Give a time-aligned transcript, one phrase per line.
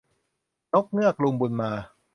[0.73, 1.71] นกเงือก ลุงบุญมา